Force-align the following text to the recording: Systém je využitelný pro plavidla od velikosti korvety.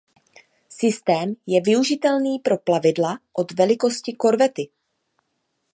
Systém 0.69 1.33
je 1.47 1.61
využitelný 1.61 2.39
pro 2.39 2.57
plavidla 2.57 3.19
od 3.33 3.51
velikosti 3.51 4.13
korvety. 4.13 4.67